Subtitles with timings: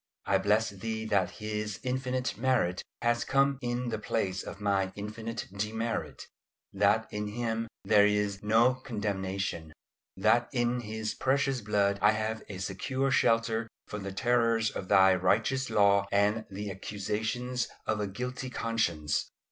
[0.25, 5.47] I bless Thee that His infinite merit has come in the place of my infinite
[5.55, 6.25] demerit,
[6.73, 9.73] that in Him there is "no condemnation;"
[10.17, 15.13] that in His precious blood I have a secure shelter from the terrors of Thy
[15.13, 19.29] righteous law and the accusations of a guilty conscience.